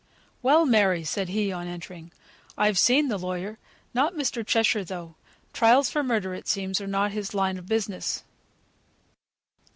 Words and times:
"Well! 0.41 0.65
Mary," 0.65 1.03
said 1.03 1.29
he 1.29 1.51
on 1.51 1.67
entering, 1.67 2.09
"I've 2.57 2.79
seen 2.79 3.07
the 3.07 3.19
lawyer, 3.19 3.59
not 3.93 4.15
Mr. 4.15 4.43
Cheshire 4.43 4.83
though; 4.83 5.13
trials 5.53 5.91
for 5.91 6.01
murder, 6.01 6.33
it 6.33 6.47
seems, 6.47 6.81
are 6.81 6.87
not 6.87 7.11
his 7.11 7.35
line 7.35 7.59
o' 7.59 7.61
business. 7.61 8.23